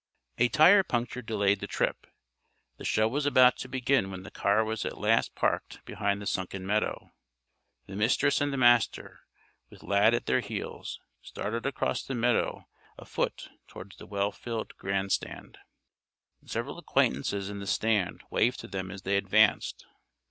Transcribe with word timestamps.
A 0.39 0.47
tire 0.49 0.81
puncture 0.81 1.21
delayed 1.21 1.59
the 1.59 1.67
trip. 1.67 2.07
The 2.77 2.83
show 2.83 3.07
was 3.07 3.27
about 3.27 3.57
to 3.57 3.69
begin 3.69 4.09
when 4.09 4.23
the 4.23 4.31
car 4.31 4.63
was 4.65 4.83
at 4.83 4.97
last 4.97 5.35
parked 5.35 5.85
behind 5.85 6.19
the 6.19 6.25
sunken 6.25 6.65
meadow. 6.65 7.11
The 7.85 7.95
Mistress 7.95 8.41
and 8.41 8.51
the 8.51 8.57
Master, 8.57 9.19
with 9.69 9.83
Lad 9.83 10.15
at 10.15 10.25
their 10.25 10.39
heels, 10.39 10.99
started 11.21 11.67
across 11.67 12.01
the 12.01 12.15
meadow 12.15 12.67
afoot 12.97 13.49
toward 13.67 13.91
the 13.99 14.07
well 14.07 14.31
filled 14.31 14.75
grand 14.77 15.11
stand. 15.11 15.59
Several 16.47 16.79
acquaintances 16.79 17.47
in 17.51 17.59
the 17.59 17.67
stand 17.67 18.23
waved 18.31 18.59
to 18.61 18.67
them 18.67 18.89
as 18.89 19.03
they 19.03 19.17
advanced. 19.17 19.85